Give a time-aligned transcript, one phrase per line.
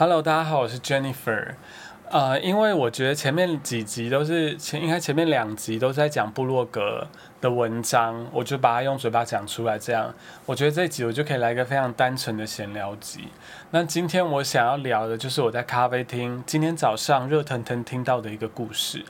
[0.00, 1.54] Hello，大家好，我是 Jennifer。
[2.08, 7.04] 呃，因为我觉得前面几集都是前，应该前面两集都在讲部落格
[7.40, 9.76] 的文章，我就把它用嘴巴讲出来。
[9.76, 10.14] 这样，
[10.46, 13.26] 我觉得这一集我就可以来一个非常单纯的闲聊集。
[13.72, 19.04] 那今天我想要聊的就是我在咖啡厅今天早上热腾腾听到的一个故事。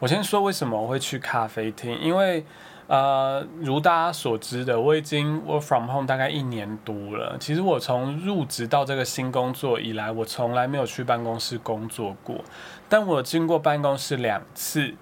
[0.00, 2.44] 我先说为什么我会去咖啡厅，因为。
[2.88, 7.36] 呃，如大家所知的，我已经 work from home 大概一年多了。
[7.40, 12.44] 其实我从入职到这个新工作以来，我从来没有去办公室工作过。
[12.88, 14.94] 但我经过办公室两次，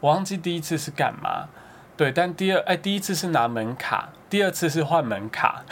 [0.00, 1.48] 我忘记第一次是干嘛。
[1.96, 5.64] 对，但第二哎，第一次是拿门卡，第二次是换门卡。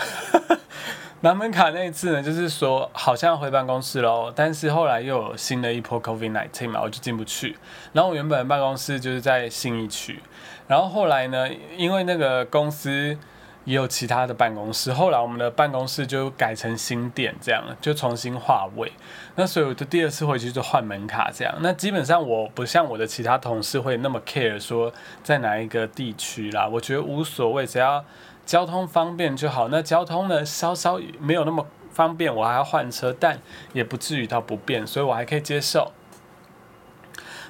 [1.20, 7.56] 拿门卡那一次呢，就是说好像要回办公室喽，但是后来又有新的一波 COVID nineteen 嘛，我就进不去。
[7.92, 10.20] 然后我原本的办公室就是在信义区，
[10.68, 13.18] 然后后来呢，因为那个公司
[13.64, 18.92] 也有其他的办公室，后来我们的办公室就改成新店，这样就重新划位。
[19.34, 21.52] 那所以我的第二次回去就换门卡，这样。
[21.60, 24.92] 那基本上我不像我的其他同事会那么 care 说
[25.24, 28.04] 在哪一个地区啦，我觉得无所谓，只要。
[28.48, 33.38] 交通方便就好，那交通呢稍稍没有那么方便，我还要换车，但
[33.74, 35.92] 也不至于到不便，所以我还可以接受。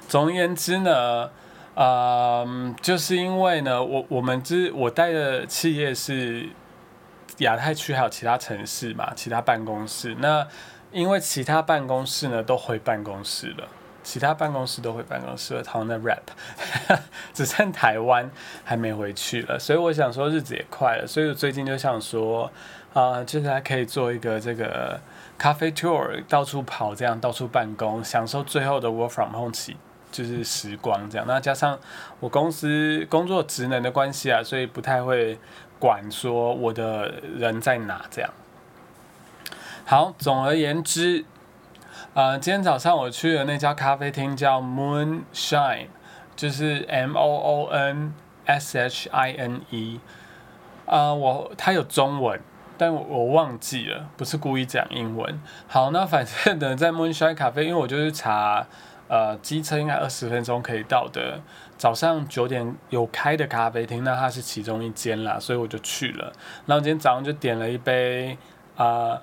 [0.09, 1.31] 总而言之呢，
[1.73, 6.49] 呃，就是因为呢，我我们之我带的企业是
[7.37, 10.17] 亚太区，还有其他城市嘛，其他办公室。
[10.19, 10.45] 那
[10.91, 13.65] 因为其他办公室呢都回办公室了。
[14.03, 16.99] 其他办公室都回办公室了，他们在 rap，
[17.33, 18.29] 只剩台湾
[18.63, 22.51] 还没回去了，所以我想说日子也快了，所以我最近就想说，
[22.93, 24.99] 啊，就是还可以做一个这个
[25.37, 29.75] 咖啡 tour，到处跑，这样到处办公，享受最后的 work from home 期，
[30.11, 31.27] 就是时光这样。
[31.27, 31.77] 那加上
[32.19, 35.37] 我公司工作职能的关系啊，所以不太会
[35.77, 38.31] 管说我的人在哪这样。
[39.85, 41.25] 好，总而言之。
[42.15, 45.85] 呃，今天早上我去的那家咖啡厅叫 Moonshine，
[46.35, 49.99] 就是 M O O N S H I N E。
[50.87, 52.41] 啊，我它有中文，
[52.79, 55.39] 但我忘记了，不是故意讲英文。
[55.67, 58.65] 好，那反正呢，在 Moonshine 咖啡，因为我就是查，
[59.07, 61.39] 呃，机车应该二十分钟可以到的，
[61.77, 66.33] 早上九点有开的咖啡厅，那它是其中一间啦，所以我就去了。
[66.65, 68.35] 然后今天早上就点了一杯
[68.75, 69.21] 啊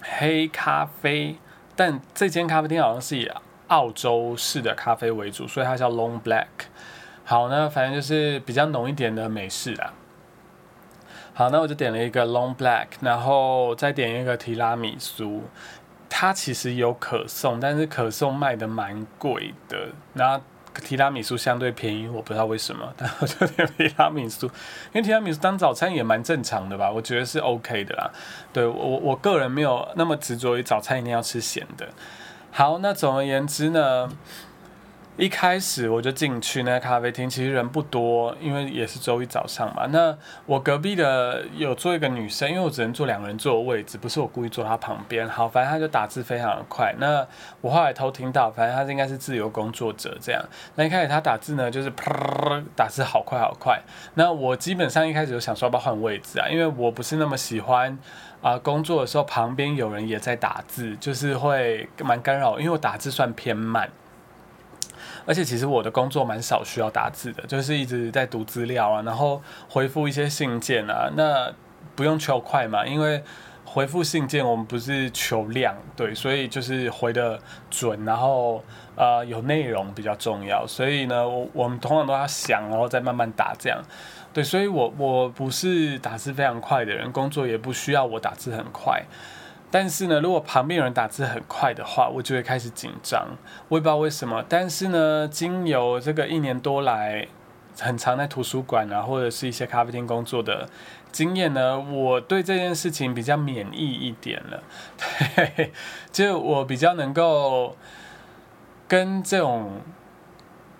[0.00, 1.36] 黑咖啡。
[1.84, 3.28] 但这间咖啡厅好像是以
[3.66, 6.46] 澳洲式的咖啡为主，所以它叫 Long Black。
[7.24, 9.92] 好，呢反正就是比较浓一点的美式啦。
[11.34, 15.42] 好，那我就点了一个 Long Black，然后再点一个提拉米苏。
[16.08, 19.88] 它其实有可送，但是可送卖的蛮贵的。
[20.12, 20.40] 那
[20.80, 24.52] 提拉米苏相对便宜，我不知道为什么， 但我就点提拉米苏，因
[24.94, 28.10] 为提拉米苏当早餐也蛮正常的吧，我觉得是 OK 的啦。
[28.52, 31.88] 对我我个人没有那么执着于早餐一定要吃咸的。
[32.50, 34.10] 好，那总而言之呢。
[35.18, 39.84] 一开始我就进去那咖啡厅，其实人不多，因为也是周一早上嘛。
[39.90, 45.28] 那我隔壁的有坐一个女生，因为我只能坐两个人坐的位置，不是我故意坐她旁边。
[45.28, 46.94] 好，反正她就打字非常的快。
[46.98, 47.26] 那
[47.60, 50.42] 我后来偷听到，反正她应该是自由工作者这样。
[50.76, 53.82] 那一开始她打字呢，就是啪打字好快好快。
[54.14, 57.98] 那我基本上一开始就想说要不要换位置啊，因为我不是那么喜欢
[58.40, 63.90] 啊工作的时候旁边有人也在打字，就是会蛮干扰，因为我打字算偏慢。
[65.24, 71.52] 而且其实我的工作蛮少需要打字的，就是一直在读资料啊，然后回复一些信件啊，那
[71.94, 73.22] 不用求快嘛，因为
[73.64, 77.38] 回复信件我们不是求量，对，所以就是回的
[77.70, 78.62] 准，然后
[78.96, 83.82] 呃有内容比较重要，所以呢，我我们通常都要想，然后再慢慢打这样，
[84.32, 89.02] 对，所以我我不是打字非常快的人，工作也不需要我打字很快。
[89.72, 93.26] 但是呢，如果旁边有人打字很快的话，我就会开始紧张。
[93.68, 94.44] 我也不知道为什么。
[94.46, 97.26] 但是呢，经由这个一年多来，
[97.80, 100.68] 很常在图书馆啊，或者是一些咖啡厅工作的
[101.10, 104.62] 经验呢，我对这件事情比较免疫一点了。
[105.34, 105.72] 对，
[106.12, 107.74] 就我比较能够
[108.86, 109.80] 跟这种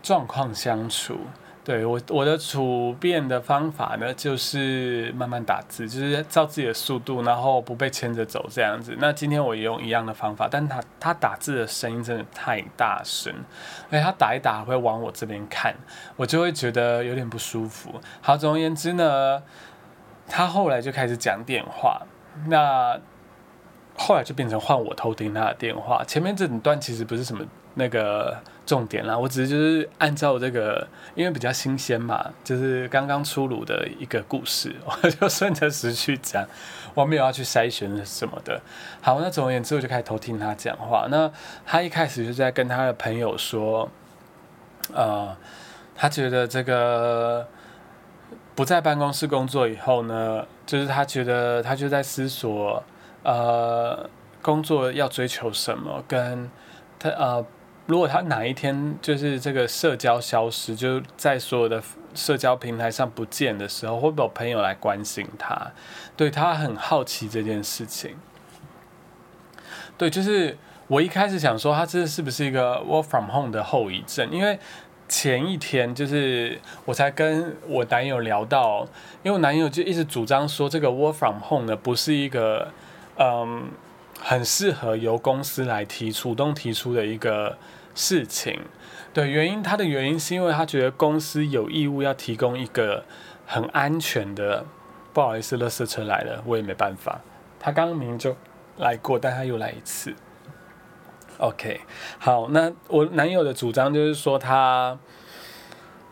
[0.03, 1.19] 状况相处。
[1.65, 8.97] 对我我的处变的方法呢，就是慢慢打字，就是照自己的速度，然后不被牵着走这样子。
[8.99, 13.33] 那今天我也用一样的方法，但他他打字的声音真的太大声，
[13.91, 15.73] 而且他打一打会往我这边看，
[16.17, 18.01] 我就会觉得有点不舒服。
[18.21, 19.41] 好，总而言之呢，
[20.27, 22.03] 他后来就开始讲电话，
[22.49, 22.99] 那
[23.97, 26.03] 后来就变成换我偷听他的电话。
[26.03, 27.45] 前面这段其实不是什么
[27.75, 36.47] 那个重点啦，我只是就是按照这个，因为比较新鲜嘛，就是刚刚出炉的一个故事，我 就顺着时序讲，
[36.95, 38.61] 我没有要去筛选什么的。
[39.01, 41.07] 好，那总而言之，我就开始偷听他讲话。
[41.11, 41.31] 那
[41.67, 43.89] 他一开始就在跟他的朋友说，
[44.95, 45.37] 呃，
[45.95, 47.47] 他觉得这个
[48.55, 52.83] 不在办公室工作以后呢，就是他觉得他就在思索。
[53.25, 54.11] 呃，
[54.41, 56.03] 工作要追求什么？
[56.09, 56.51] 跟
[56.99, 57.47] 他呃，
[57.87, 61.83] 如果他哪一天就是这个社交消失，就在所有的
[62.15, 65.73] 社交平台上不见的时候，会不会有朋友来关心他？
[66.17, 68.17] 对他很好奇这件事情。
[69.99, 70.57] 对，就是
[70.87, 74.31] 我一开始想说，他这是不是一个 work from home 的后遗症？
[74.31, 74.59] 因为
[75.09, 78.87] 前一天就是我才跟我男友聊到，
[79.23, 82.73] 因为我男友就一直主张说，这个 work from home 呢不是一个。
[83.19, 83.69] 嗯，
[84.25, 87.59] 很适合由公司来提主动提出的一个
[87.93, 88.61] 事情。
[89.13, 93.05] 对，原因他的原因是因为他觉得公司有义务要提供一个
[93.45, 94.65] 很安全的。
[95.13, 97.21] 不好意思，垃圾车来了，我也没办法。
[97.59, 98.35] 他刚明明就
[98.79, 100.15] 来过，但他又来一次。
[101.39, 101.81] OK，
[102.19, 104.99] 好，那我男友的主张就是说他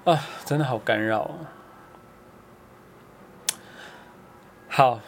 [0.05, 1.31] 啊，真的好干扰。
[4.69, 5.01] 好。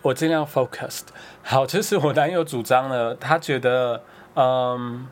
[0.00, 1.08] 我尽量 focused。
[1.48, 4.02] 好，就是我男友主张呢，他觉得，
[4.34, 5.06] 嗯，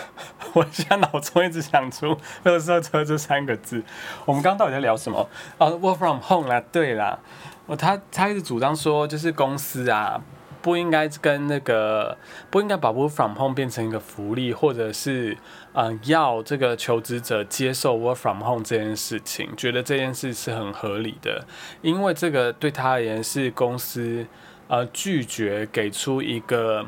[0.52, 2.14] 我现在脑中一直想出
[2.44, 3.82] “乐色车”这三个字。
[4.26, 5.26] 我们刚刚到底在聊什么？
[5.56, 7.18] 啊，work from home 啦，对啦，
[7.64, 10.20] 我他他一直主张说，就是公司啊。
[10.60, 12.18] 不应该跟那个
[12.50, 15.38] 不应该把 work from home 变成一个福利，或者是
[15.72, 21.46] 嗯要这个求职者接受 work from home 这件事情，觉得这件事是很合理的，
[21.80, 24.26] 因为这个对他而言是公司
[24.68, 26.86] 呃拒绝给出一个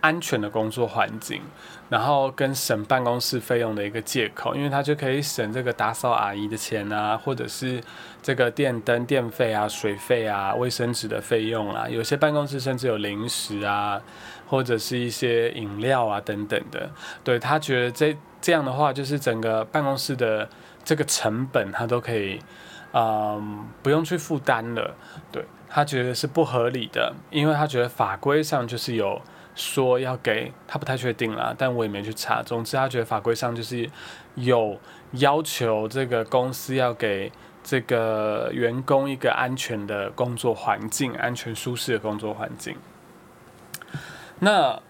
[0.00, 1.42] 安全的工作环境。
[1.90, 7.82] 然后跟省办公室费用的一个借口，因为他就可以省这个打扫阿姨的钱啊，或者是
[8.22, 11.88] 这个电灯电费啊、水费啊、卫生纸的费用啊。
[11.88, 13.98] 有些办公室甚至有零食啊，
[14.46, 16.90] 或者是一些饮料啊等等的。
[17.24, 20.46] 对他觉得这这样的话，就是整个办公室的
[20.84, 22.38] 这个成本他都可以，
[22.92, 24.94] 嗯，不用去负担了。
[25.32, 29.20] 对他觉得是不合理的，因为他觉得法规上就是有。
[29.54, 32.40] 说要给他不太确定啦，但我也没去查。
[32.40, 33.90] 总之，他觉得法规上就是
[34.36, 34.78] 有
[35.14, 37.32] 要求，这个公司要给
[37.64, 42.76] 这个员工一个安全的工作环境，安全舒适的工作环境。
[44.38, 44.80] 那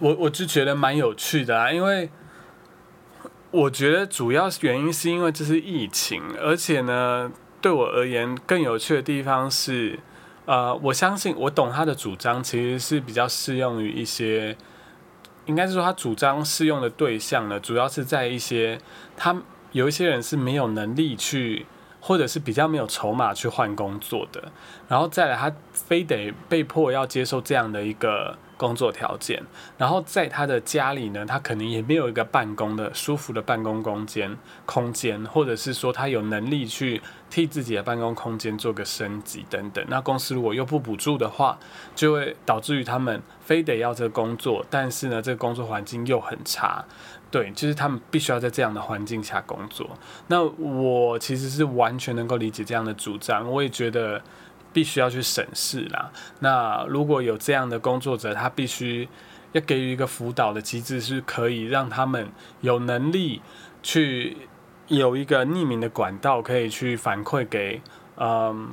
[0.00, 2.10] 我我就觉得蛮有趣的啊，因为
[3.50, 7.32] 我觉得主要原因是因为这是疫情，而且呢，
[7.62, 9.98] 对我而言更有趣的地方是。
[10.44, 14.56] 呃，我相信我懂他的主张，其实是比较适用于一些，
[15.46, 18.76] 应该是说他主张适用的对象呢，主要是在一些
[19.16, 21.64] 他有一些人是没有能力去，
[22.00, 24.50] 或者是比较没有筹码去换工作的，
[24.88, 28.36] 然后再来他非得被迫要接受这样的一个。
[28.62, 29.42] 工作条件，
[29.76, 39.84] 然后在他的家里呢，他可能也没有一个办公的舒服的办公空间，空间，或者是说他有能力去替自己的办公空间做个升级等等。
[39.88, 41.58] 那公司如果又不补助的话，
[41.96, 46.84] 就会导致于他们非得要这个工作，但是呢，这个工作环境又很差，
[47.32, 49.90] 对，就是他们必须要在这样的环境下工作。
[50.28, 54.22] 那我其实是完全能够理解这样的主张，我也觉得。
[54.72, 56.10] 必须要去审视啦。
[56.40, 59.08] 那如果有这样的工作者，他必须
[59.52, 62.28] 要给予一个辅导的机制，是可以让他们
[62.60, 63.42] 有能力
[63.82, 64.36] 去
[64.88, 67.80] 有一个匿名的管道，可以去反馈给
[68.16, 68.70] 嗯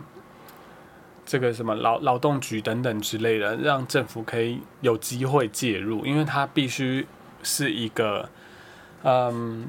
[1.26, 7.06] 这个什么劳劳动局等等之类的，让政府可以有机会介入，因为他必须
[7.44, 8.30] 是一个
[9.04, 9.68] 嗯。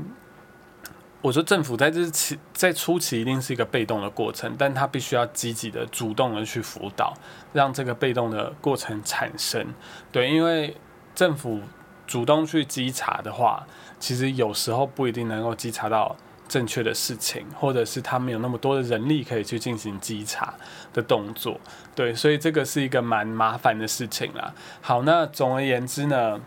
[1.23, 7.13] 我说政府在这期在初期一定是一个被动的过程，但他必须要积极的、主动的去辅导，
[7.53, 9.67] 让这个被动的过程产生。
[10.11, 10.75] 对，因为
[11.15, 11.61] 政府
[12.07, 13.67] 主动去稽查的话，
[13.99, 16.17] 其实有时候不一定能够稽查到
[16.49, 20.55] 正确的事情，或者是他没有那么多的人力可以去进行稽查
[20.95, 21.61] 的动作。
[21.95, 24.55] 对，所以这个是一个蛮麻烦的事情啦。
[24.81, 26.41] 好，那总而言之呢？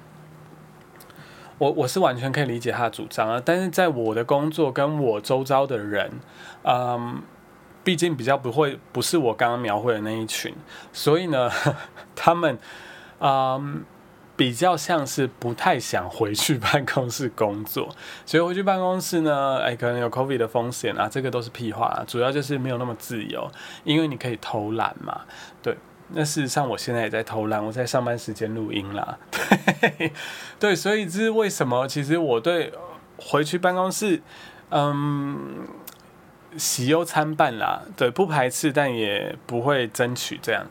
[1.63, 6.11] 我我是完全可以理解他的主张啊，但是在我的工作跟我周遭的人，
[6.63, 7.21] 嗯，
[7.85, 10.53] 毕竟比较不会不是我刚刚描绘的那一群，
[10.91, 11.49] 所以呢，
[12.15, 12.59] 他们
[13.19, 13.85] 嗯
[14.35, 17.87] 比较像是不太想回去办公室工作，
[18.25, 23.49] 所以回去办公室呢，哎，可能有 COVID 的风险啊，这个都是屁话，主要就是没有那么自由，
[23.85, 25.21] 因为你可以偷懒嘛，
[25.61, 25.77] 对。
[26.09, 29.17] 那事实上我现在也在偷懒，我在上班时间录音啦。
[30.59, 31.87] 对，所以这是为什么？
[31.87, 32.71] 其实我对
[33.17, 34.21] 回去办公室，
[34.69, 35.67] 嗯，
[36.57, 37.81] 喜忧参半啦。
[37.95, 40.65] 对，不排斥，但也不会争取这样。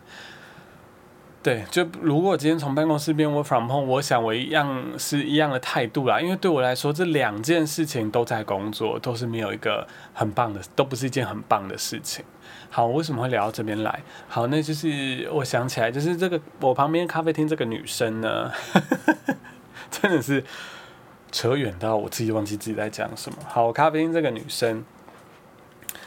[1.42, 6.20] 对，就如果今天从办公室变 work from home，我想我一样是一样的态度啦。
[6.20, 9.84] 因为对我来说，这两件事情都在工作，都是没有一个
[10.14, 12.24] 很棒的，都不是一件很棒的事情。
[12.74, 14.02] 好，为什么会聊到这边来？
[14.28, 18.50] 好，那就是我想起来，就是这个我旁边咖啡厅这个女生呢，
[19.92, 20.42] 真的是
[21.30, 23.36] 扯远到我自己忘记自己在讲什么。
[23.46, 24.82] 好，咖啡厅这个女生。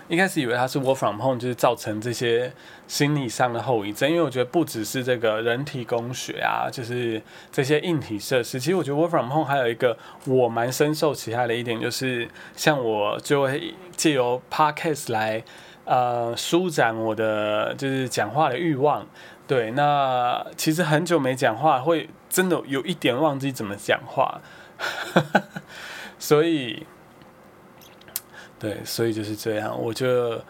[0.08, 2.54] 一开始以为她是 work from home，就是造成这些
[2.88, 4.08] 心理上的后遗症。
[4.08, 7.20] 因为我觉得不只是这个人体工学啊，就是
[7.52, 8.60] 这些硬体设施。
[8.60, 15.44] 其实我觉得 work from home 还有一个我蛮深受其害的一点，就是像我就会借由 podcast 来
[15.86, 19.08] 呃舒展我的就是讲话的欲望。
[19.48, 24.42] 对，那其实很久没讲话，会真的有一点忘记怎么讲话，
[26.20, 26.86] 所以。
[28.58, 30.42] 对，所以就是这样，我就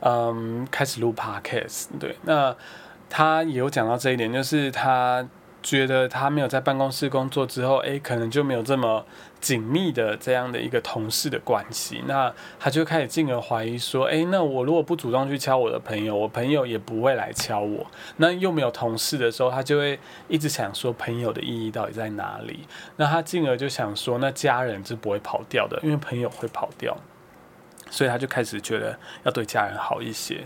[0.00, 1.86] 嗯开始录 podcast。
[1.98, 2.54] 对，那
[3.08, 5.26] 他有讲到这一点，就是他
[5.64, 9.04] 觉得他没有在办公室工作之后，诶，可能就没有这么
[9.40, 12.04] 紧密的这样的一个同事的关系。
[12.06, 12.30] 那
[12.60, 17.86] 他就开始进而怀疑说，诶，那我如果不主动去敲我的朋友，我朋友也不会来敲我。
[18.18, 22.68] 那又没有同事的时候，他就会一直想说，朋友的意义到底在哪里？
[22.96, 26.94] 那他进而就想说，那家人是不会跑掉的，因为朋友会跑掉。
[27.90, 30.44] 所以他就开始觉得要对家人好一些，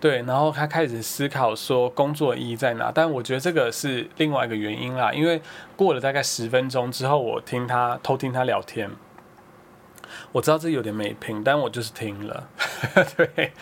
[0.00, 2.92] 对，然后他开始思考说工作意义在哪。
[2.94, 5.40] 但我觉得这个是另外一个原因啦，因为
[5.76, 8.90] 过了大概十分钟之后，我听他偷听他聊天，
[10.32, 12.48] 我知道这有点没品，但我就是听了。
[13.16, 13.52] 对，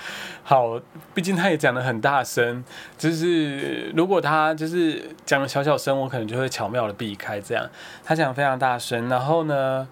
[0.42, 0.80] 好，
[1.14, 2.64] 毕竟他也讲的很大声，
[2.98, 7.66] 就是如果他就是讲的小小声，我可能就会巧妙的避开这样。
[8.04, 9.88] 他讲非常大声，然后呢？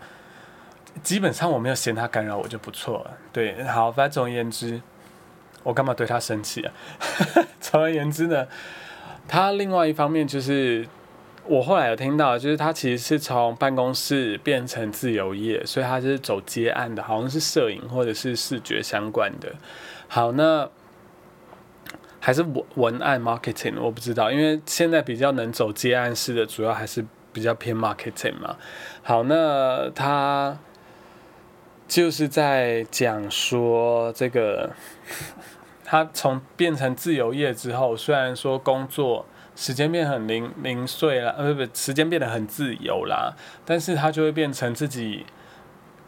[1.02, 3.10] 基本上我没有嫌他干扰我就不错了。
[3.32, 4.80] 对，好，反正总而言之，
[5.64, 6.72] 我干嘛对他生气啊？
[7.58, 8.46] 总而言之呢，
[9.26, 10.86] 他另外一方面就是
[11.46, 19.52] 我后来有听到，就是他其实是从办公室变成自由业，所以他是走接案的，好像是摄影或者是视觉相关的。
[20.06, 20.68] 好，那
[22.20, 28.56] 还是文文案 marketing，我不知道，因为现在比较能走接案式的，主要还是比较偏 marketing 嘛。
[29.02, 30.58] 好，那他。
[31.86, 34.70] 就是在讲说这个，
[35.94, 39.24] 他从变成自由业之后，虽然说工作
[39.54, 43.32] 时间变很零零碎了，呃不不，时间变得很自由啦，
[43.64, 45.24] 但是他就会变成自己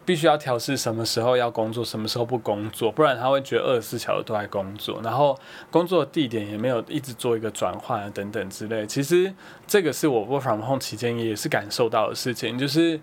[0.04, 5.38] 必须要调试什么时候要工作，什么时候不工作，不然他会觉得二十四小时都在工作，然后
[5.70, 8.84] 工作地点也没有一直做一个转换等等之类。
[8.88, 9.32] 其实
[9.68, 12.98] 这个是我 work from home 期间也是感受到的事情，就是。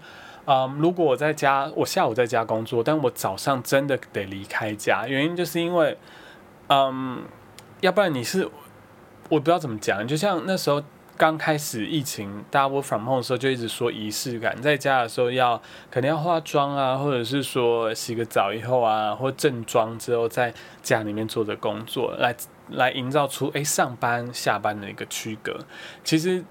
[0.45, 5.97] 嗯，如果我在家，我下午在家工作，但我早上真的得离开家，原因就是因为，
[6.67, 7.23] 嗯，
[7.81, 8.45] 要不然你是，
[9.29, 10.81] 我不知道怎么讲，就像那时候
[11.17, 22.35] 刚开始疫情，大家 work from home 的时候，就一直说仪式感，在家的时候要肯定要化妆啊，或者是说洗个澡以后啊，或正装之后在家里面做的工作，来
[22.69, 25.59] 来营造出哎上班下班的一个区隔。
[26.03, 26.43] 其实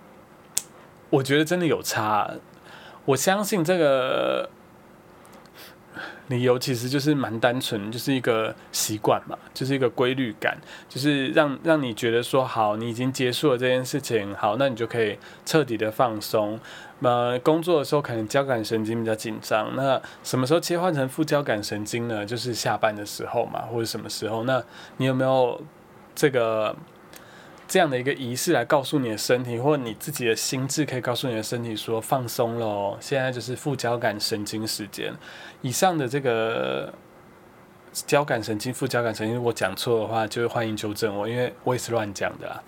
[1.10, 2.30] 我觉得真的有差。
[3.04, 4.48] 我相信这个
[6.32, 10.56] 理由其实就是蛮单纯，就是一个习惯嘛，就是一个规律感，
[10.88, 16.58] 就是让让你觉得说好，你已经结束了这件事情，好，那你就可以彻底的放松。
[17.00, 22.24] 那工作的时候可能交感神经比较紧张，那什么时候切换成副交感神经呢？
[22.24, 24.44] 就是下班的时候嘛，或者什么时候？
[24.44, 24.62] 那
[24.96, 25.60] 你有没有
[26.14, 26.74] 这个？
[27.72, 35.10] 这样的一个仪式来告诉你的身体，或者你自己的心智，可以告诉你的身体说放松了，现在就是副交感神经时间。
[35.62, 36.92] 以上的这个
[37.94, 42.62] 交感神经、副交感神经，如果讲错的话，就欢迎纠正我，因为我也是乱讲的啦。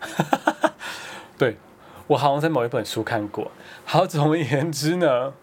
[1.36, 1.58] 对，
[2.06, 3.52] 我好像在某一本书看过。
[3.84, 5.34] 好，总而言之呢，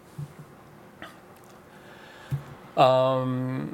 [2.74, 3.68] 嗯。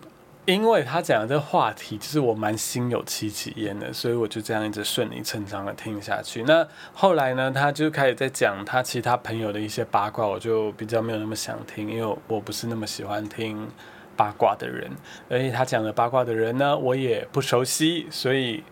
[0.48, 6.42] 因为他讲的这个话题，就是我蛮心有戚戚焉的，所以我就这样一直顺理成章的听下去。
[6.44, 13.68] 那后来呢，他就开始在讲他其他朋友的一些八卦，我就比较没有那么想听，因为我不是那么喜欢听
[14.16, 14.90] 八卦的人。
[15.28, 18.64] 而且他讲的八卦的人呢，我也不熟悉，所以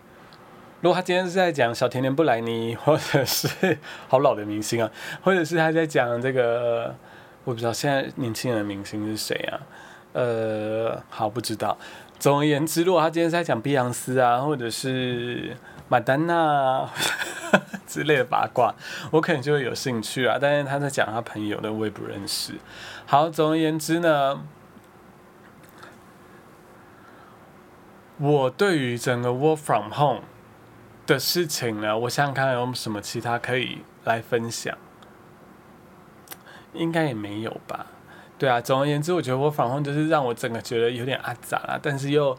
[0.81, 4.89] 如果他今天是在讲小甜甜布莱尼，或者是好老的明星啊，
[5.21, 6.95] 或者是他在讲这个，
[7.43, 9.61] 我不知道现在年轻人的明星是谁啊？
[10.17, 11.77] 呃，好，不知道。
[12.17, 15.55] 总而言之，如果他今天在讲碧昂斯啊，或者是
[15.87, 16.89] 马丹娜
[17.85, 18.73] 之类的八卦，
[19.11, 20.39] 我可能就会有兴趣啊。
[20.41, 22.55] 但是他在讲他朋友的，我也不认识。
[23.05, 24.41] 好，总而言之呢，
[28.17, 30.23] 我对于整个 work from home
[31.05, 34.75] 的事情呢，我想想看有什么其他可以来分享，
[36.73, 37.85] 应该也没有吧。
[38.37, 42.37] 对啊，总而言之，我觉得我访问就是让我整个觉得有点阿杂啦，但是又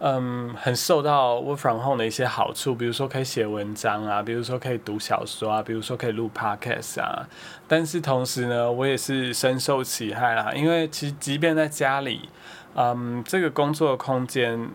[0.00, 7.28] 嗯很受到我访问的一些好处，比如说可以写文章啊，比如说可以读小说啊，比如说可以录 podcast 啊。
[7.68, 12.28] 但是同时呢，我也是深受其害啦，因为其实即便在家里，
[12.74, 14.68] 嗯，这个工作的空间，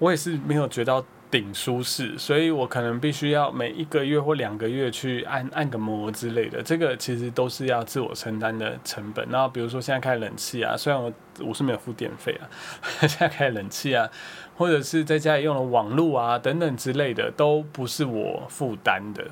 [0.00, 1.04] 我也是没有觉得。
[1.36, 9.28] 顶舒适，所以我可能必须要每一个月或两个月去按按个摩之类的，这个其实都是要自我承担的成本。
[9.28, 12.48] 然后比如说现在开冷气啊，虽然我我是没有付电费啊，
[13.06, 14.08] 现在开冷气啊，
[14.56, 19.26] 或者是在家里用了网络啊等等之类的，都不是我负担的。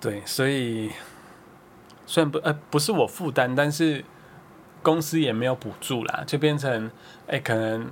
[0.00, 0.92] 对，所以
[2.06, 4.04] 虽然不呃不是我负担，但是
[4.80, 6.88] 公司也没有补助啦，就变成
[7.26, 7.90] 哎可能。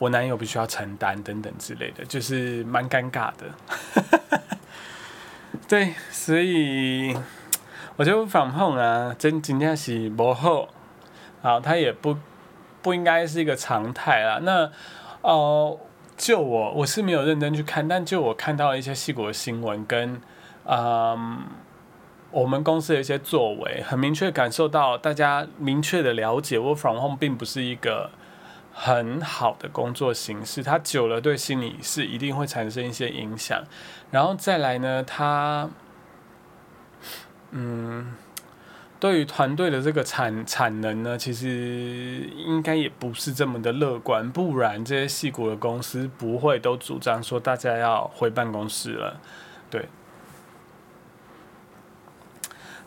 [0.00, 4.40] 我男友必须要承担等等之类的，就是蛮尴尬的。
[5.68, 7.14] 对，所以
[7.96, 10.66] 我觉得防控啊，真今天是不好，
[11.42, 12.16] 好，他也不
[12.80, 14.40] 不应该是一个常态啦。
[14.42, 14.72] 那
[15.20, 15.78] 哦，
[16.16, 20.18] 就我我是没有认真去看，但就我看到一些细股的新闻跟
[20.64, 21.40] 嗯
[22.30, 28.10] 我们公司的一些作为，很明确感受到大家明确的了解，我防控并不是一个。
[28.72, 33.62] 很好的工作形式，它久了对心理是一定会产生一些影响。
[34.10, 35.68] 然后再来呢，它，
[37.50, 38.14] 嗯，
[38.98, 44.30] 对于团队的这个产产能呢，其实应该也不是这么的乐观。
[44.30, 49.20] 不然这些细股的公司不会都主张说大家要回办公室了，
[49.70, 49.88] 对，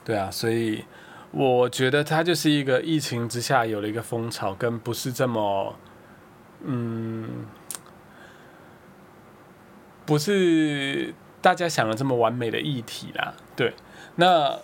[0.03, 0.85] 对啊，所以。
[1.33, 5.75] 我觉得它就是一个疫情之下有了一个风潮，跟不是这么，
[6.63, 7.45] 嗯，
[10.05, 13.33] 不是大家想的这么完美的议题啦。
[13.55, 13.73] 对，
[14.15, 14.59] 那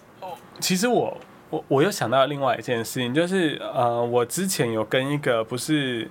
[0.60, 1.18] 其实我
[1.50, 6.10] 我我又想到另外一件事情，就是呃，我之前有跟一个不是。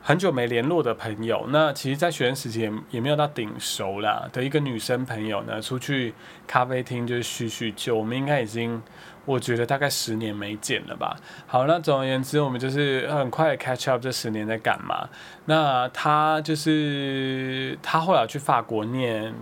[0.00, 6.14] 很久没联络的朋友，那其实，在学生时期也也没有到顶熟啦的一个女生朋友呢，出去
[6.46, 7.96] 咖啡厅就是叙叙旧。
[7.96, 8.80] 我们应该已经，
[9.28, 11.16] 我觉得大概十年没见了吧。
[11.46, 15.08] 好，那总而言之，我们就是很快的 catch up 这十年在干嘛。
[15.44, 19.34] 那他就是他后来去法国念，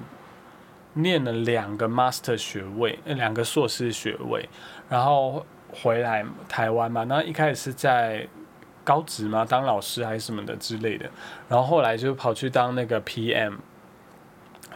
[0.94, 4.48] 念了两个 master 学位，两个硕士学位，
[4.88, 7.04] 然后回来台湾嘛。
[7.04, 8.26] 那一开始是在。
[8.86, 9.44] 高职嘛？
[9.44, 11.10] 当老师还是什么的之类的，
[11.48, 13.54] 然后后来就跑去当那个 PM，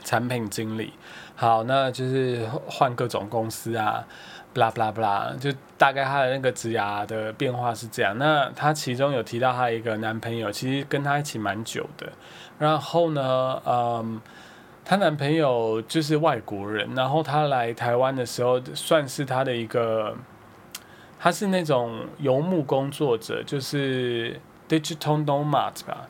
[0.03, 0.92] 产品经理。
[1.37, 4.05] 好，那就是换各种公司啊
[4.55, 8.17] ，blah blah blah，就大概她的那个职涯的变化是这样。
[8.19, 12.13] 那她其中有提到她一个男朋友，其实跟她一起蛮久的。
[12.59, 14.21] 然后呢，嗯，
[14.85, 20.17] 她男朋友就是外国人，然后她来台湾的时候，算是她的一个。
[21.23, 26.09] 她是那种游牧工作者，就是 digital nomad 吧，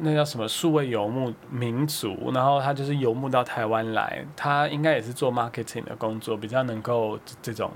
[0.00, 2.30] 那叫什么数位游牧民族。
[2.32, 7.70] 然后他就是游牧到台湾来，他应该也是做 marketing 的工作，比较能够这种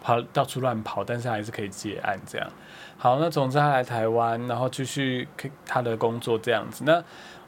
[0.00, 2.48] 跑到处乱跑，但是还是可以接案这样。
[2.96, 5.26] 好，那总之他来台湾，然后继续
[5.66, 6.84] 他的工作这样子。
[6.84, 7.02] 那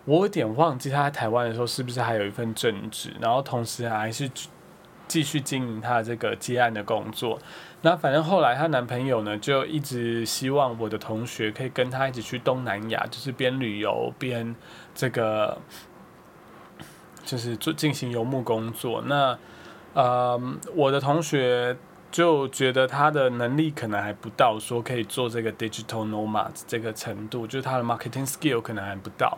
[0.05, 4.29] 我有点忘记他在台湾的时候是不是还有一份正职，然后同时还是
[5.15, 7.39] 继续经营她这个接案的工作。
[7.83, 14.57] 那反正后来她男朋友呢，就一直希望我的同学可以跟她一起去东南亚，就是边旅游边
[14.93, 15.57] 这个，
[17.25, 19.05] 就是做进行游牧工作。
[19.07, 19.39] 那
[19.95, 21.77] 嗯，我的同学
[22.15, 29.37] 就觉得他的能力可能还不到，说可以做这个 digital nomad 这个程度，就是他的 marketing skill 可能还不到。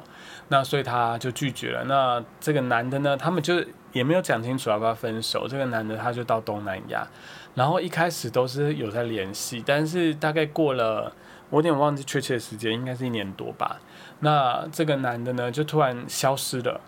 [0.48, 1.84] 那所以他就拒绝了。
[1.84, 5.48] 那这个男的呢，他们就也没有讲清楚要不要分手。
[5.48, 7.08] 这个男的他就到东南亚。
[7.54, 11.10] 然后一开始都是有在联系，但是大概过了，
[11.48, 13.80] 我有点忘记确切的时间，应该是一年多吧。
[14.20, 16.78] 那这个男的呢，就突然消失了。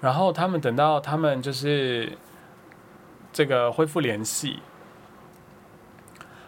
[0.00, 2.16] 然后他们等到他们就是
[3.30, 4.60] 这个恢复联系，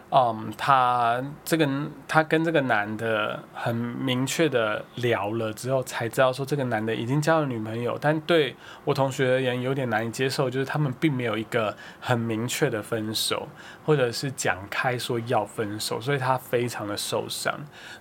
[0.09, 1.67] 嗯，他这个
[2.07, 13.49] 他跟这个男的很明确的聊了之后，才知道说这个男的已经交了女朋友，但对我同学而言有点难以接受，就是他们并没有一个很明确的分手，
[13.85, 17.53] 或者是讲开说要分手，所以他非常的受伤。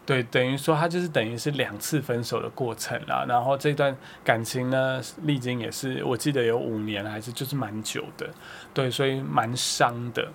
[0.05, 3.25] 对，等于说他就是等于是两次分手的过程啦。
[3.27, 8.29] 然后这段感情呢，历经也是我记得有五年还是就是蛮久的，
[8.73, 10.29] 对，所以蛮伤的。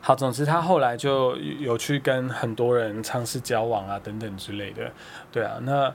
[0.00, 4.90] 好，总之他后来就有去跟很多人尝试交往啊，等等之类的，
[5.30, 5.58] 对啊。
[5.62, 5.92] 那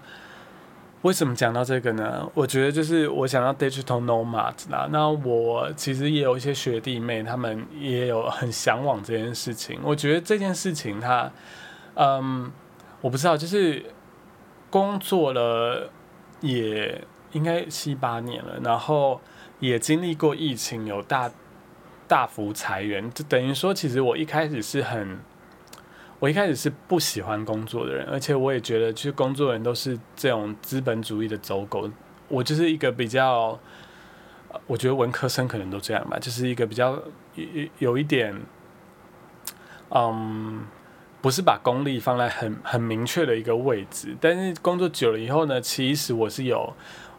[1.01, 2.27] 为什么讲到这个呢？
[2.33, 4.87] 我觉得就是我想要 digital nomad 啦。
[4.91, 9.79] 那我其实也有一些学弟妹，他们也有很向往这件事情。
[9.83, 11.31] 我觉得这件事情，他，
[11.93, 12.51] 嗯，
[13.01, 13.85] 我不知道，就是
[14.69, 15.89] 工作了
[16.41, 19.21] 也应该七八年了，然后
[19.59, 21.29] 也经历过疫情，有大。
[22.07, 25.17] 大幅裁员，就等于说，其实我一开始是很，
[26.19, 31.89] 我一开始是不喜欢工作的人，而且我也觉得，其实工作人都是这种资本主义的走狗。
[32.27, 33.59] 我就是一个比较，
[34.67, 37.01] 我觉得文科生可能都这样吧，就是一个比较
[37.35, 37.45] 有
[37.79, 38.39] 有一点，
[39.89, 40.65] 嗯，
[41.21, 46.73] 不是把功力放在很很明确的一个位置，但是工作久了以后呢，其实我是有。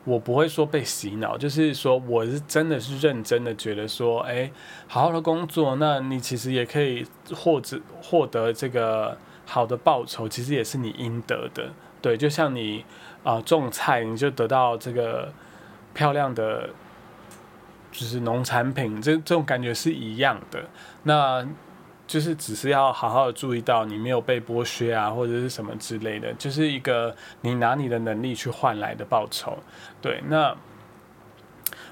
[0.07, 4.51] 我不会说被洗脑，就是说我是真的是认真的觉得说，哎，
[4.87, 12.85] 好好的工作，那你其实也可以获得获得这个好的报酬，其实也是你应得的，对，就像你
[13.25, 15.33] 啊种菜，你就得到这个
[15.93, 16.71] 漂亮的，
[17.91, 20.65] 就是农产品，这这种感觉是一样的，
[21.03, 21.47] 那。
[22.07, 29.59] 就是只是要好好的注意到你没有被剥削啊，或者是什么之类的，就是一个你拿你的能力去换来的报酬。
[30.01, 30.57] 对，那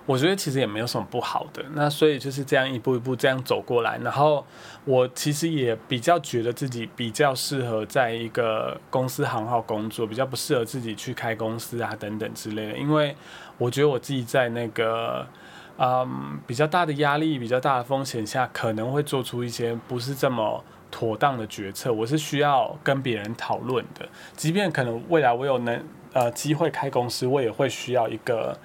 [0.07, 1.65] 我觉得其实也没有什么不好的。
[1.73, 4.47] 那所以就是这样一步一步这样走过来，然后
[4.85, 12.79] 我其实也比较觉得自己比较适合在一个公司行号工作，比较不适合自己去开公司啊等等之类的。
[12.79, 13.17] 因为
[13.59, 15.27] 我觉得我自己在那个。
[15.77, 21.93] 嗯，比较大的压力、比较大的风险下，可能会做出一些不是这么妥当的决策。
[21.93, 28.57] 我是需要跟别人讨论的，即便可能未来我有能呃机会开公司，我也会需要一个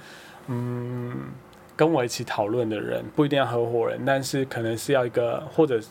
[0.45, 1.31] 嗯
[1.75, 5.81] 跟我一起讨论的人，不一定要合伙人，但是可能是要一个或者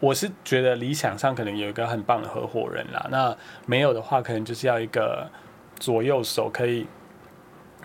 [0.00, 3.06] 我是觉得理想上可能有一个很棒的合伙人啦。
[3.12, 5.30] 那没有的话，可能就是要一个
[5.78, 6.88] 左右手可以。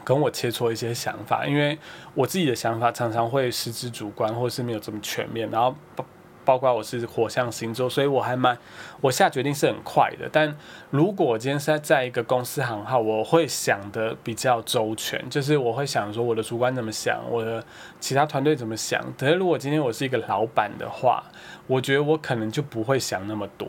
[0.08, 1.78] 跟我切磋一些想法，因为
[2.13, 5.52] 我自己的想法常常会失之主观，或是没有这么全面。
[5.52, 6.06] 然后包
[6.46, 8.58] 包括我是火象星座，所以我还蛮
[9.02, 10.30] 我下决定是很快的。
[10.32, 10.56] 但
[10.91, 17.62] 如果我今天是在在一个公司行号，我会想的比较周全，就是我会想说我的主管怎么想，我的
[18.00, 19.04] 其他团队怎么想。
[19.17, 21.22] 可是如果今天我是一个老板的话，
[21.67, 23.67] 我觉得我可能就不会想那么多。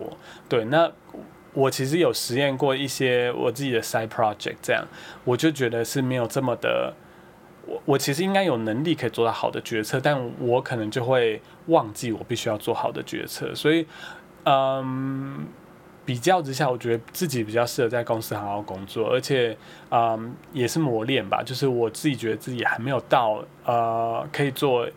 [0.48, 0.88] 对，那。
[1.59, 4.87] 我其实有实验过一些我自己的 side project，这样
[5.25, 6.94] 我就觉得是没有这么的，
[7.66, 13.85] 我我其实应该有能力可以做到好的决策，但我可能就会忘记我必须要做好的决策，所以，
[14.44, 15.49] 嗯，
[16.05, 19.57] 比较之下，我觉得自己比较适合在公司好好工作，而且，
[19.90, 24.88] 嗯，也是磨练吧，就是我自己觉得自己还没有到呃可以做。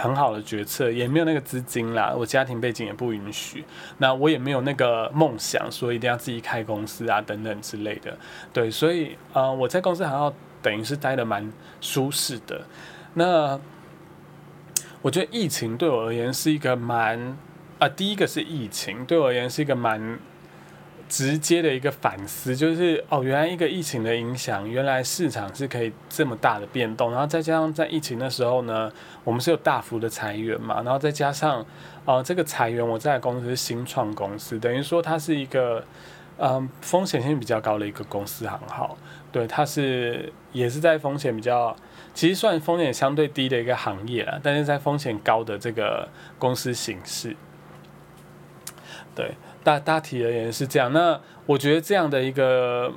[0.00, 3.64] 很好的决策，也没有那个资金啦，我家庭背景也不允许，
[3.98, 8.16] 那我也没有那个梦想，说一定要自己开公司啊等等之类的。
[8.52, 10.32] 对，所以呃，我在公司还要
[10.62, 12.62] 等于是待的蛮舒适的。
[13.14, 13.58] 那
[15.02, 17.36] 我觉得疫情对我而言是一个蛮
[17.78, 20.18] 啊，第一个是疫情对我而言是一个蛮。
[21.08, 28.92] 直接的一个反思就是哦，原来一个疫情的影响，原来市场是可以这么大的变动，然后再加上在疫情的时候呢，
[29.24, 31.64] 我们是有大幅的裁员嘛，然后再加上
[32.04, 35.82] 呃这个裁员，我在公司是新创公司，等于说它是一个
[36.36, 38.96] 嗯风险性比较高的一个公司行号，
[39.32, 41.74] 对，它是也是在风险比较
[42.12, 47.34] 其实算风险相对低的一个行业了，但是在风险高的这个公司形式，
[49.14, 49.34] 对。
[49.64, 52.90] 大大体而言是这样，那我觉得这样的一个，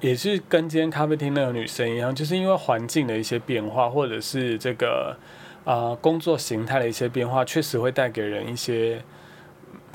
[0.00, 5.16] 也是跟今天咖啡厅那个女生一样，就是因为环境的一些变化，或者是这个
[5.64, 9.02] 啊工作形态的一些变化，确实会带给人一些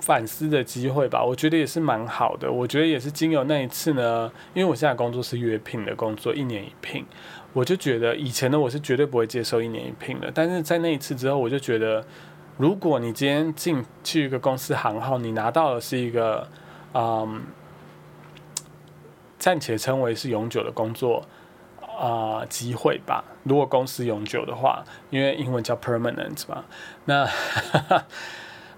[0.02, 1.24] 反思的机会吧。
[1.24, 2.52] 我觉得也是蛮好的。
[2.52, 7.04] 我觉得也是经由那一次呢，因为我现在工作是约聘的工作，一年一聘，
[7.54, 12.06] 我就觉得以前的我是绝对不会接受一年一聘的，但是在那一次之后，我就觉得。
[12.60, 16.46] 如果你今天进去一个公司行号，你拿到的是一个，
[16.94, 17.42] 嗯，
[19.38, 21.24] 暂且称为是永久的工作
[21.98, 23.24] 啊机会吧。
[23.44, 26.66] 如果公司永久的话，因为英文叫 permanent 嘛，
[27.06, 27.26] 那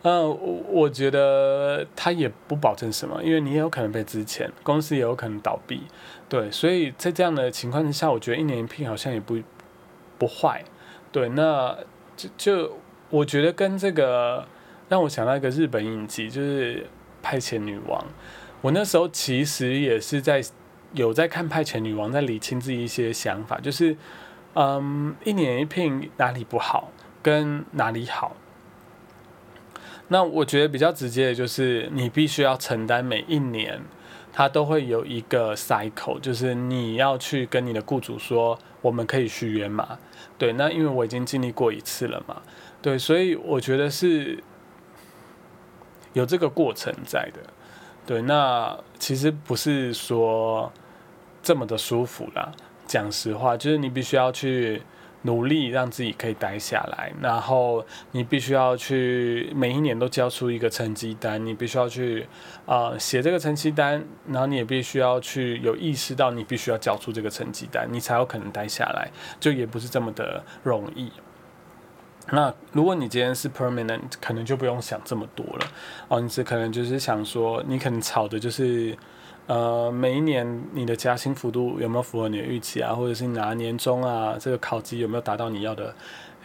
[0.04, 5.82] 嗯， 我我觉得他也不保证什么，因为你也有可能被资遣，公司也有可能倒闭，
[6.30, 9.40] 对，所以在这样的情况之下，我觉得一年一聘好像也不
[10.20, 10.64] 不坏，
[11.12, 11.76] 对，那
[12.16, 12.78] 就就
[13.12, 14.48] 我觉得跟这个
[14.90, 16.78] 让我想到一个日本影集，就是
[17.22, 18.02] 《派遣女王》，
[18.62, 20.42] 我那时候其实也是在
[20.94, 23.96] 有在看《派遣女王》，在理清自己一些想法，就是
[24.56, 26.90] 嗯，一年一聘哪里不好，
[27.22, 28.36] 跟哪里好。
[30.08, 33.82] 那我觉得比较直接的就是，你必须要承担每一年，
[34.34, 40.00] 它都会有一个 cycle，就是你要去跟你的雇主说，我们可以续约嘛？
[40.38, 42.42] 对，那因为我已经经历过一次了嘛，
[42.82, 44.44] 对，所以我觉得是
[46.14, 47.40] 有这个过程在的。
[48.06, 50.72] 对，那其实不是说
[51.44, 52.52] 这么的舒服啦，
[52.88, 54.82] 讲实话，就是你必须要去。
[55.24, 62.28] 努力让自己可以待下来，然后你必须要去每一年都交出一个成绩单，你必须要去
[62.66, 71.12] 啊写这个成绩单，然后你也必须要去有意识到你必须要交出这个成绩单，你才有可能待下来，就也不是这么的容易。
[72.32, 75.68] 那如果你今天是 permanent，可能就不用想这么多了
[76.08, 78.98] 哦，你只可能就是想说，你可能吵的就是。
[79.48, 82.94] 呃，每一年你的加薪幅度有没有符合你的预期啊？
[82.94, 85.94] 或者是你拿年终啊，这个考绩有没有达到你要的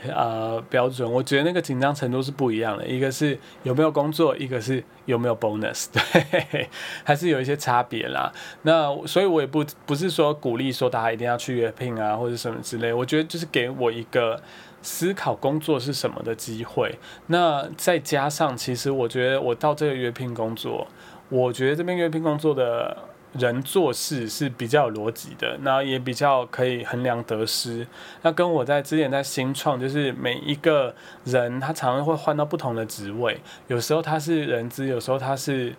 [0.09, 1.11] 呃标准？
[1.11, 6.69] 我觉得那个紧张程度是不一样的，一个是有没有工作，一个是有没有 bonus，对，
[7.05, 8.33] 还是有一些差别啦。
[8.63, 12.93] 那所以我也不不是说鼓励说大家一定要去约聘啊，或者什么之类。
[12.93, 14.43] 我觉得就是给我一个
[14.83, 16.99] 思考工作是什么的机会。
[17.29, 20.89] 那再加上，其实我觉得我到这个约聘工作。
[21.29, 22.97] 我觉得这边约聘工作的
[23.33, 27.87] 人做事是比较有逻辑的，那也比较可以衡量得失。
[28.23, 35.75] 那跟我在之前在新创，就是每一个人他常常会换到不同的职位，有时候他是人资，有时候他是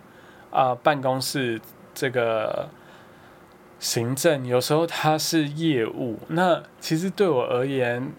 [0.50, 1.60] 啊办公室
[1.94, 2.68] 这个
[3.80, 6.18] 行政，有时候他是业务。
[6.28, 8.12] 那其实对我而言，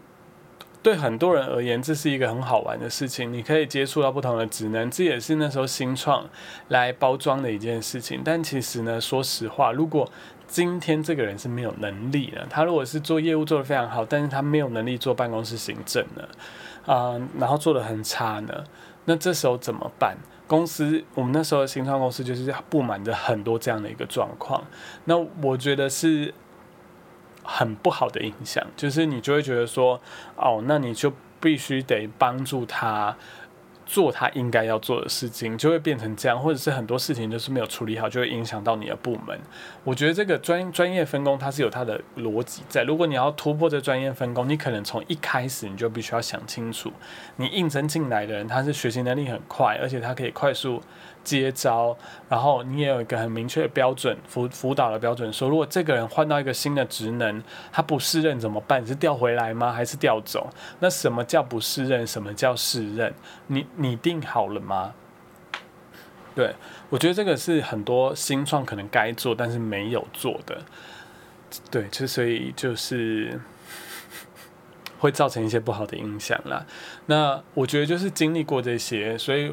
[0.82, 3.34] 对很多人而言，这是一个很好玩的事情。
[3.34, 6.30] 你可以接触到不同的职能，这也是那时候新创
[6.70, 8.22] 来包装的一件事情。
[8.24, 10.10] 但其实呢，说实话，如果
[10.48, 16.24] 今天这个人是没有能力的，他如果是做业务做得非常好，但是他没有能力做办公室行政呢，
[16.86, 18.64] 啊，然后做得很差呢，
[19.04, 20.16] 那这时候怎么办？
[20.48, 24.64] 公司我们那时候的新创公司就是布满着很多这样的一个状况。
[25.04, 26.34] 那我觉得是。
[27.50, 30.00] 很不好的影响，就是你就会觉得说，
[30.36, 33.16] 哦，那你就必须得帮助他。
[33.92, 39.36] 做他应该要做的事情，就会变成这样，或者是很多事情就是没有处理好，就会影响到你的部门。
[39.84, 42.84] 我觉得这个专专业分工它是有它的逻辑在。
[42.84, 46.94] 如果你要突破这专业分工，你可能从一开始你就必须要想清楚，
[47.38, 50.80] 你应征进来的人他是学习能力很快，而且他可以快速
[51.38, 51.96] 接招，
[52.28, 58.86] 然后你也有一个很明确的标准辅辅导的标准，说如果这个人换到一个新的职能，他不适任怎么办？
[58.86, 59.72] 是调回来吗？
[59.72, 60.50] 还是调走？
[60.80, 62.08] 那什么叫不适任？
[62.08, 63.14] 什么叫适任？
[63.48, 63.66] 你？
[63.76, 64.94] 你定好了吗？
[66.36, 66.56] 对
[66.90, 70.62] 我觉得这个是很多新创可能该做但是没有做的，
[71.70, 73.40] 对，就所以就是
[75.00, 76.66] 会造成一些不好的影响啦。
[77.08, 79.52] 那我觉得就是经历过这些，所以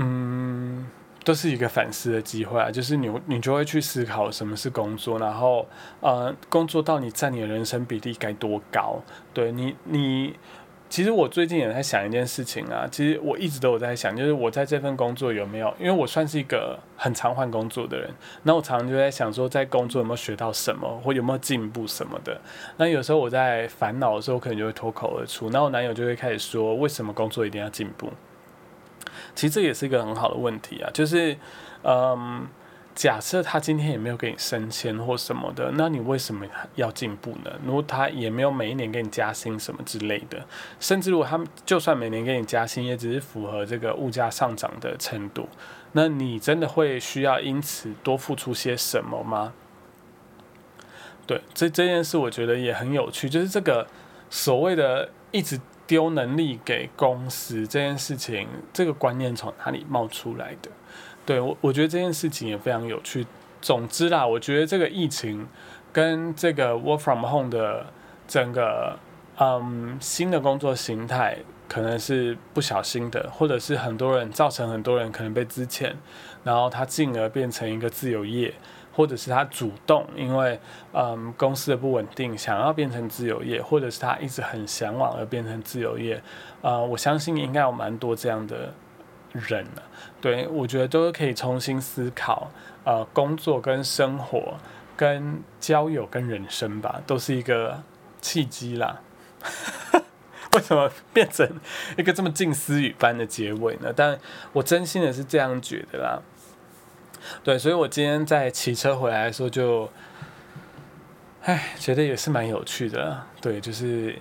[0.00, 0.86] 嗯，
[1.24, 2.70] 都是一个反思的机会啊。
[2.70, 5.66] 就是你你就会去思考什么是工作，然后
[6.00, 9.00] 呃，工作到你占你的人生比例该多高？
[9.34, 10.34] 对你你。
[10.88, 18.10] 其实我最近也在想一件事情啊，其实我一直都有在想，就是我在这份工作有没有，因为我算是一个很常换工作的人，
[18.42, 22.40] 那我常常就在想说，在工作有没有学到什么，或有没有进步什么的。
[22.76, 28.08] 那有时候我在烦恼的时候，可能就会脱口而出，那我男友就会开始说，为什么工作一定要进步？
[29.34, 31.36] 其实这也是一个很好的问题啊，就是，
[31.82, 32.46] 嗯。
[32.92, 37.50] 假设他今天也没有给你升迁或什么的，那你为什么要进步呢？
[37.64, 40.44] 如果他也没有每一年给你加薪什么之类的，
[40.80, 45.48] 甚至如果他就算每年给你加薪，也只是符合这个物价上涨的程度，
[45.92, 49.54] 那你真的会需要因此多付出些什么吗？
[51.26, 53.86] 对，这这件事我觉得也很有趣，就是这个
[54.28, 55.58] 所谓的一直
[55.90, 60.70] 丢能力给公司这件事情，这个观念从哪里冒出来的？
[61.26, 63.26] 对我，我觉得这件事情也非常有趣。
[63.60, 65.48] 总之啦，我觉得这个疫情
[65.92, 67.86] 跟这个 work from home 的
[68.28, 68.96] 整个
[69.40, 75.92] 嗯新的工作形态，可能是不小心的，或者是很多人造成很多人可能被资遣，
[76.44, 78.54] 然后他进而变成一个自由业，
[78.92, 80.58] 或者是他主动因为
[80.92, 86.22] 嗯公司的不稳定想要变成自由业，或者是他一直很向往而变成自由业，
[86.60, 88.74] 呃，我相信应该有蛮多这样的
[89.32, 89.82] 人了。
[90.20, 92.50] 对我觉得都是可以重新思考，
[92.84, 94.54] 呃，工作跟生活、
[94.96, 97.82] 跟交友跟人生吧，都是一个
[98.20, 99.00] 契机啦。
[100.52, 101.48] 为什么变成
[101.96, 103.92] 一个这么近思语般的结尾呢？
[103.94, 104.18] 但
[104.52, 106.20] 我真心的是这样觉得啦。
[107.42, 109.88] 对，所以我今天在骑车回来的时候，就，
[111.42, 113.22] 唉，觉得也是蛮有趣的。
[113.40, 114.16] 对，就是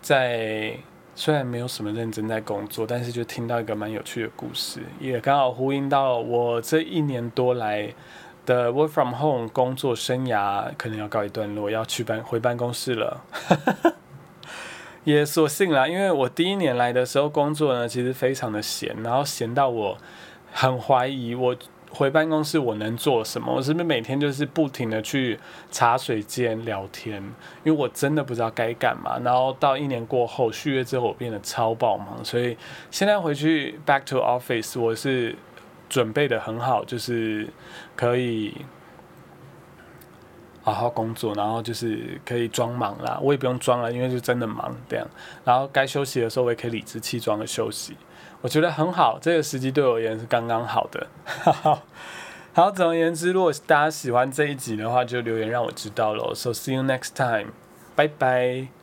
[0.00, 0.76] 在
[1.14, 7.94] 虽然没有什么认真在工作，但是就听到一个蛮有趣的故事，也刚好呼应到我这一年多来
[8.46, 13.22] 的 work from home 工作生涯，可能要告一段落，要去办回办公室了。
[15.04, 19.98] 也索性啦，因为我第一年来的时候工作呢，其实非常的闲，然后闲到我
[20.52, 21.56] 很怀疑我
[21.92, 25.38] 回办公室我能做什么，我是不是每天就是不停的去
[25.70, 27.22] 茶水间聊天，
[27.62, 29.18] 因为我真的不知道该干嘛。
[29.22, 32.56] 然后到一年过后续约之后，我变得超爆忙，所以
[32.90, 35.36] 现在回去 back to office，我是
[35.88, 37.48] 准备的很好，就是
[37.94, 38.56] 可以。
[40.64, 45.04] 好好工作，然后就是可以装忙啦，我也不用装了，因为就真的忙这样。
[45.44, 47.96] 然后该休息的时候，我也可以理直气壮的休息，
[48.42, 51.06] 我觉得很好，这个时机对我而言是刚刚好的。
[52.52, 56.34] 好，总而言之，如果大家喜欢这一集的话，就留言让我知道喽。
[56.34, 57.52] So see you next time，
[57.96, 58.81] 拜拜。